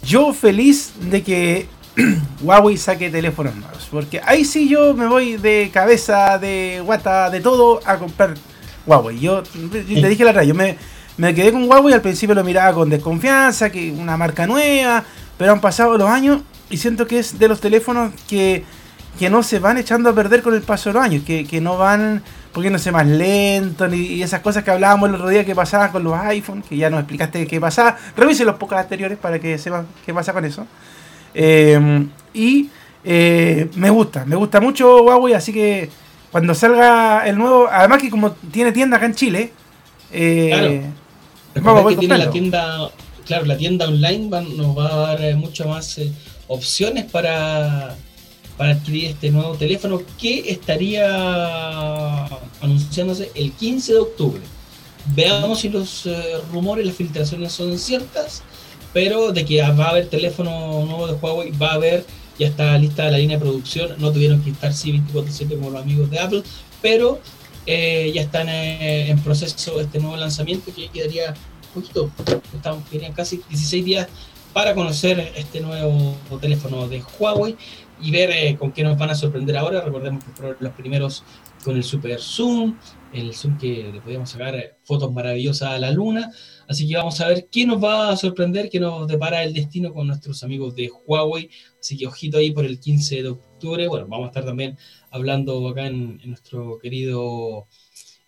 Yo 0.05 0.33
feliz 0.33 0.93
de 0.99 1.23
que 1.23 1.67
Huawei 2.41 2.77
saque 2.77 3.09
teléfonos 3.09 3.55
nuevos, 3.55 3.87
porque 3.89 4.21
ahí 4.23 4.45
sí 4.45 4.69
yo 4.69 4.93
me 4.93 5.07
voy 5.07 5.37
de 5.37 5.71
cabeza, 5.73 6.37
de 6.37 6.81
guata, 6.85 7.29
de 7.29 7.41
todo 7.41 7.79
a 7.85 7.97
comprar 7.97 8.35
Huawei. 8.85 9.19
Yo, 9.19 9.41
te 9.41 9.83
dije 9.83 10.23
la 10.23 10.31
verdad, 10.31 10.43
yo 10.43 10.53
me, 10.53 10.77
me 11.17 11.33
quedé 11.33 11.51
con 11.51 11.67
Huawei, 11.69 11.93
al 11.93 12.01
principio 12.01 12.35
lo 12.35 12.43
miraba 12.43 12.73
con 12.73 12.89
desconfianza, 12.89 13.71
que 13.71 13.91
una 13.91 14.15
marca 14.15 14.45
nueva, 14.45 15.03
pero 15.37 15.51
han 15.51 15.61
pasado 15.61 15.97
los 15.97 16.09
años 16.09 16.41
y 16.69 16.77
siento 16.77 17.07
que 17.07 17.19
es 17.19 17.39
de 17.39 17.47
los 17.47 17.59
teléfonos 17.59 18.13
que, 18.27 18.63
que 19.17 19.29
no 19.29 19.41
se 19.41 19.57
van 19.59 19.77
echando 19.77 20.09
a 20.09 20.13
perder 20.13 20.43
con 20.43 20.53
el 20.53 20.61
paso 20.61 20.89
de 20.89 20.93
los 20.93 21.03
años, 21.03 21.23
que, 21.23 21.45
que 21.45 21.61
no 21.61 21.77
van 21.77 22.21
poniéndose 22.55 22.89
más 22.89 23.05
lento, 23.05 23.85
ni 23.85 23.97
y 23.97 24.23
esas 24.23 24.39
cosas 24.39 24.63
que 24.63 24.71
hablábamos 24.71 25.09
el 25.09 25.15
otro 25.15 25.27
día 25.27 25.43
que 25.43 25.53
pasaban 25.53 25.91
con 25.91 26.05
los 26.05 26.13
iPhone, 26.13 26.63
que 26.63 26.77
ya 26.77 26.89
nos 26.89 27.01
explicaste 27.01 27.45
qué 27.45 27.59
pasaba. 27.59 27.97
Revise 28.15 28.45
los 28.45 28.55
pocos 28.55 28.77
anteriores 28.77 29.17
para 29.17 29.39
que 29.39 29.57
sepan 29.57 29.85
qué 30.05 30.13
pasa 30.13 30.31
con 30.31 30.45
eso. 30.45 30.65
Eh, 31.33 32.07
y 32.33 32.69
eh, 33.03 33.69
me 33.75 33.89
gusta, 33.89 34.23
me 34.23 34.37
gusta 34.37 34.61
mucho 34.61 35.03
Huawei, 35.03 35.33
así 35.33 35.51
que 35.51 35.89
cuando 36.31 36.55
salga 36.55 37.27
el 37.27 37.37
nuevo, 37.37 37.67
además 37.69 38.01
que 38.01 38.09
como 38.09 38.31
tiene 38.31 38.71
tienda 38.71 38.95
acá 38.95 39.07
en 39.07 39.15
Chile, 39.15 39.51
eh, 40.13 40.81
vamos 41.61 41.89
que 41.89 41.97
tiene 41.97 42.17
la 42.17 42.29
tienda, 42.29 42.89
claro, 43.25 43.45
la 43.47 43.57
tienda 43.57 43.85
online 43.85 44.29
nos 44.29 44.77
va 44.77 44.93
a 44.93 44.95
dar 45.07 45.21
eh, 45.21 45.35
mucho 45.35 45.67
más 45.67 45.99
opciones 46.47 47.03
para 47.11 47.95
para 48.57 48.71
adquirir 48.71 49.05
este 49.11 49.31
nuevo 49.31 49.55
teléfono 49.55 50.01
que 50.17 50.49
estaría 50.49 52.25
anunciándose 52.61 53.31
el 53.35 53.51
15 53.51 53.93
de 53.93 53.99
octubre. 53.99 54.41
Veamos 55.13 55.59
si 55.59 55.69
los 55.69 56.05
eh, 56.05 56.37
rumores, 56.51 56.85
las 56.85 56.95
filtraciones 56.95 57.51
son 57.51 57.77
ciertas, 57.77 58.43
pero 58.93 59.31
de 59.31 59.45
que 59.45 59.61
va 59.61 59.85
a 59.85 59.89
haber 59.89 60.07
teléfono 60.07 60.85
nuevo 60.85 61.07
de 61.07 61.13
Huawei, 61.13 61.51
va 61.51 61.71
a 61.71 61.73
haber, 61.73 62.05
ya 62.39 62.47
está 62.47 62.77
lista 62.77 63.11
la 63.11 63.17
línea 63.17 63.37
de 63.37 63.43
producción, 63.43 63.95
no 63.99 64.11
tuvieron 64.11 64.41
que 64.41 64.51
estar 64.51 64.73
sí 64.73 64.91
24/7 64.91 65.55
como 65.57 65.71
los 65.71 65.81
amigos 65.81 66.09
de 66.09 66.19
Apple, 66.19 66.43
pero 66.81 67.19
eh, 67.67 68.11
ya 68.15 68.21
están 68.21 68.49
eh, 68.49 69.09
en 69.09 69.19
proceso 69.19 69.79
este 69.79 69.99
nuevo 69.99 70.15
lanzamiento 70.17 70.73
que 70.73 70.87
quedaría 70.87 71.35
poquito, 71.73 72.09
estamos, 72.55 72.87
quedarían 72.89 73.13
casi 73.13 73.41
16 73.49 73.85
días 73.85 74.07
para 74.53 74.73
conocer 74.73 75.33
este 75.35 75.59
nuevo 75.59 76.15
teléfono 76.39 76.87
de 76.87 77.03
Huawei 77.19 77.57
y 78.01 78.11
ver 78.11 78.29
eh, 78.31 78.55
con 78.57 78.71
qué 78.71 78.83
nos 78.83 78.97
van 78.97 79.09
a 79.09 79.15
sorprender 79.15 79.57
ahora. 79.57 79.81
Recordemos 79.81 80.23
que 80.23 80.31
fueron 80.31 80.57
los 80.59 80.73
primeros 80.73 81.23
con 81.63 81.75
el 81.75 81.83
super 81.83 82.19
zoom, 82.19 82.77
el 83.11 83.33
zoom 83.33 83.57
que 83.57 83.89
le 83.91 84.01
podíamos 84.01 84.29
sacar 84.29 84.55
eh, 84.55 84.75
fotos 84.83 85.11
maravillosas 85.11 85.71
a 85.71 85.79
la 85.79 85.91
luna. 85.91 86.31
Así 86.67 86.87
que 86.87 86.95
vamos 86.95 87.19
a 87.21 87.27
ver 87.27 87.47
qué 87.51 87.65
nos 87.65 87.83
va 87.83 88.09
a 88.09 88.17
sorprender, 88.17 88.69
qué 88.69 88.79
nos 88.79 89.07
depara 89.07 89.43
el 89.43 89.53
destino 89.53 89.93
con 89.93 90.07
nuestros 90.07 90.43
amigos 90.43 90.75
de 90.75 90.91
Huawei. 91.05 91.49
Así 91.79 91.97
que 91.97 92.07
ojito 92.07 92.37
ahí 92.37 92.51
por 92.51 92.65
el 92.65 92.79
15 92.79 93.23
de 93.23 93.29
octubre. 93.29 93.87
Bueno, 93.87 94.07
vamos 94.07 94.25
a 94.25 94.29
estar 94.29 94.45
también 94.45 94.77
hablando 95.09 95.67
acá 95.67 95.87
en, 95.87 96.19
nuestro 96.25 96.77
querido 96.79 97.67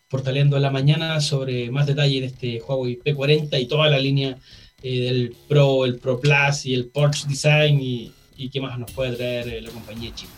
Portaleando 0.10 0.56
en 0.56 0.64
la 0.64 0.72
mañana 0.72 1.20
sobre 1.20 1.70
más 1.70 1.86
detalle 1.86 2.22
de 2.22 2.28
este 2.28 2.62
Huawei 2.62 2.98
P40 2.98 3.62
y 3.62 3.66
toda 3.66 3.90
la 3.90 4.00
línea 4.00 4.38
eh, 4.82 5.00
del 5.02 5.36
Pro, 5.50 5.86
el 5.86 6.00
Pro 6.00 6.20
Plus 6.20 6.66
y 6.66 6.74
el 6.74 6.88
Porsche 6.88 7.28
Design 7.28 7.82
y, 7.82 8.14
y 8.38 8.50
qué 8.50 8.62
más 8.62 8.78
nos 8.78 8.92
puede 8.92 9.16
traer 9.16 9.48
eh, 9.48 9.62
la 9.62 9.72
compañía 9.72 10.14
china. 10.14 10.32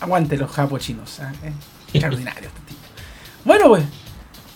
Aguante 0.00 0.36
los 0.36 0.50
japos 0.50 0.82
chinos, 0.82 1.18
¿eh? 1.20 1.52
extraordinario 1.92 2.48
este 2.48 2.60
tipo. 2.60 2.80
Bueno, 3.44 3.68
pues, 3.68 3.84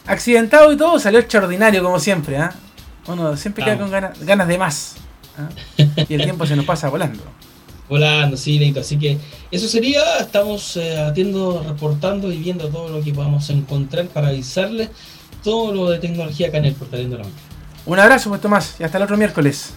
accidentado 0.07 0.73
y 0.73 0.77
todo, 0.77 0.99
salió 0.99 1.21
extraordinario 1.21 1.83
como 1.83 1.99
siempre. 1.99 2.37
¿eh? 2.37 2.49
Uno 3.07 3.37
siempre 3.37 3.65
queda 3.65 3.79
con 3.79 3.91
ganas, 3.91 4.49
de 4.49 4.59
más. 4.59 4.97
¿eh? 5.79 5.89
Y 6.09 6.15
el 6.15 6.23
tiempo 6.23 6.47
se 6.47 6.57
nos 6.57 6.65
pasa 6.65 6.89
volando. 6.89 7.23
Volando, 7.89 8.37
sí, 8.37 8.59
Leito. 8.59 8.81
Así 8.81 8.99
que 8.99 9.19
eso 9.51 9.67
sería. 9.67 10.19
Estamos 10.19 10.77
eh, 10.77 11.13
reportando 11.67 12.31
y 12.33 12.39
viendo 12.39 12.69
todo 12.69 12.89
lo 12.89 13.03
que 13.03 13.13
podamos 13.13 13.49
encontrar 13.51 14.07
para 14.07 14.29
avisarles 14.29 14.91
todo 15.43 15.73
lo 15.73 15.91
de 15.91 15.99
tecnología 15.99 16.49
acá 16.49 16.59
en 16.59 16.67
el 16.67 16.75
portal 16.75 17.11
de 17.11 17.17
la 17.17 17.25
Un 17.87 17.99
abrazo, 17.99 18.29
pues 18.29 18.41
Tomás, 18.41 18.77
y 18.79 18.85
hasta 18.85 18.99
el 18.99 19.05
otro 19.05 19.17
miércoles. 19.17 19.73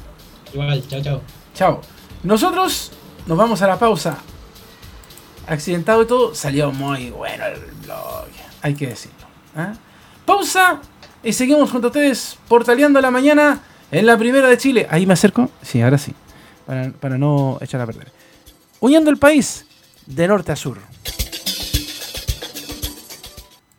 Igual, 0.53 0.83
chao, 0.87 1.01
chao. 1.01 1.21
Chao. 1.55 1.81
Nosotros 2.23 2.91
nos 3.25 3.37
vamos 3.37 3.61
a 3.61 3.67
la 3.67 3.79
pausa. 3.79 4.17
Accidentado 5.47 6.03
y 6.03 6.07
todo, 6.07 6.35
salió 6.35 6.71
muy 6.71 7.09
bueno 7.09 7.45
el 7.45 7.59
blog. 7.83 8.27
Hay 8.61 8.75
que 8.75 8.87
decirlo. 8.87 9.25
¿eh? 9.57 9.73
Pausa 10.25 10.79
y 11.21 11.33
seguimos 11.33 11.71
junto 11.71 11.87
a 11.87 11.89
ustedes 11.89 12.37
portaleando 12.47 13.01
la 13.01 13.11
mañana 13.11 13.61
en 13.91 14.05
la 14.05 14.17
primera 14.17 14.47
de 14.47 14.57
Chile. 14.57 14.87
Ahí 14.89 15.05
me 15.05 15.13
acerco. 15.13 15.49
Sí, 15.61 15.81
ahora 15.81 15.97
sí. 15.97 16.13
Para, 16.65 16.91
para 16.91 17.17
no 17.17 17.57
echar 17.61 17.81
a 17.81 17.85
perder. 17.85 18.11
Uniendo 18.79 19.09
el 19.09 19.17
país 19.17 19.65
de 20.05 20.27
norte 20.27 20.51
a 20.51 20.55
sur. 20.55 20.77